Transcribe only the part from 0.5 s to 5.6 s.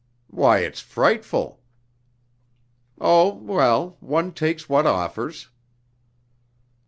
it's frightful!" "Oh, well! One takes what offers!"